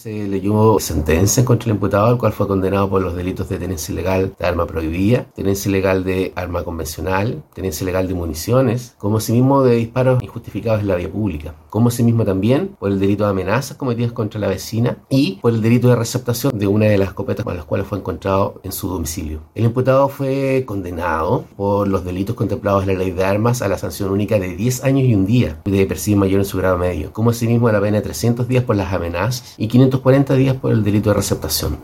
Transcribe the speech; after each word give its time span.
Se 0.00 0.26
leyó 0.26 0.78
sentencia 0.80 1.44
contra 1.44 1.68
el 1.68 1.74
imputado, 1.74 2.10
el 2.10 2.16
cual 2.16 2.32
fue 2.32 2.48
condenado 2.48 2.88
por 2.88 3.02
los 3.02 3.14
delitos 3.14 3.50
de 3.50 3.58
tenencia 3.58 3.92
ilegal 3.92 4.34
de 4.38 4.46
arma 4.46 4.66
prohibida, 4.66 5.26
tenencia 5.34 5.68
ilegal 5.68 6.04
de 6.04 6.32
arma 6.36 6.64
convencional, 6.64 7.42
tenencia 7.52 7.84
ilegal 7.84 8.08
de 8.08 8.14
municiones, 8.14 8.94
como 8.96 9.18
asimismo 9.18 9.62
de 9.62 9.76
disparos 9.76 10.22
injustificados 10.22 10.80
en 10.80 10.86
la 10.86 10.96
vía 10.96 11.12
pública, 11.12 11.54
como 11.68 11.88
asimismo 11.88 12.24
también 12.24 12.68
por 12.78 12.90
el 12.90 12.98
delito 12.98 13.24
de 13.24 13.30
amenazas 13.30 13.76
cometidas 13.76 14.12
contra 14.12 14.40
la 14.40 14.48
vecina 14.48 14.96
y 15.10 15.32
por 15.42 15.52
el 15.52 15.60
delito 15.60 15.88
de 15.88 15.96
receptación 15.96 16.58
de 16.58 16.66
una 16.66 16.86
de 16.86 16.96
las 16.96 17.08
escopetas 17.08 17.44
con 17.44 17.54
las 17.54 17.66
cuales 17.66 17.86
fue 17.86 17.98
encontrado 17.98 18.58
en 18.62 18.72
su 18.72 18.88
domicilio. 18.88 19.42
El 19.54 19.66
imputado 19.66 20.08
fue 20.08 20.64
condenado 20.66 21.44
por 21.58 21.86
los 21.86 22.06
delitos 22.06 22.36
contemplados 22.36 22.84
en 22.84 22.94
la 22.94 22.94
ley 22.94 23.10
de 23.10 23.24
armas 23.26 23.60
a 23.60 23.68
la 23.68 23.76
sanción 23.76 24.10
única 24.10 24.38
de 24.38 24.56
10 24.56 24.82
años 24.82 25.04
y 25.04 25.14
un 25.14 25.26
día 25.26 25.60
de 25.62 25.84
persigue 25.84 26.16
mayor 26.16 26.40
en 26.40 26.46
su 26.46 26.56
grado 26.56 26.78
medio, 26.78 27.12
como 27.12 27.28
asimismo 27.28 27.68
a 27.68 27.72
la 27.72 27.82
pena 27.82 27.98
de 27.98 28.02
300 28.04 28.48
días 28.48 28.64
por 28.64 28.76
las 28.76 28.94
amenazas 28.94 29.56
y 29.58 29.68
500 29.68 29.89
240 29.90 30.34
días 30.34 30.56
por 30.56 30.72
el 30.72 30.84
delito 30.84 31.10
de 31.10 31.16
receptación. 31.16 31.78